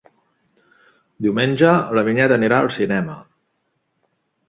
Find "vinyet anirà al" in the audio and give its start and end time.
2.09-2.73